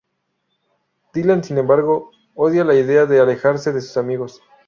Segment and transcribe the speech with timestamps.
[1.13, 4.41] Dylan, sin embargo, odia la idea de alejarse de sus amigos.